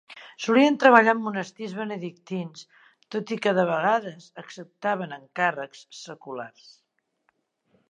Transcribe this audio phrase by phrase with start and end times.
[0.43, 2.63] Solien treballar en monestirs Benedictins,
[3.17, 6.69] tot i que de vegades acceptaven encàrrecs seculars.